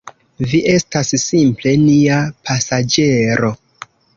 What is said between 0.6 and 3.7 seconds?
estas simple nia pasaĝero.